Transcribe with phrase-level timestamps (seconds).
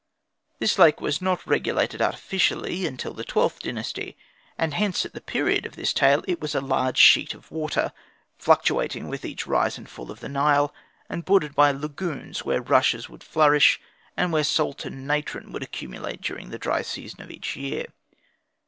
[0.57, 4.17] This lake was not regulated artificially until the XIIth Dynasty;
[4.57, 7.93] and hence at the period of this tale it was a large sheet of water,
[8.35, 10.73] fluctuating with each rise and fall of the Nile,
[11.07, 13.79] and bordered by lagoons where rushes would flourish,
[14.17, 17.85] and where salt and natron would accumulate daring the dry season of each year.